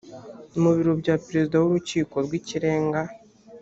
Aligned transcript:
mu 0.61 0.69
biro 0.75 0.93
bya 1.01 1.15
perezida 1.25 1.55
w 1.57 1.63
urukiko 1.69 2.15
rw 2.25 2.31
ikirenga 2.39 3.01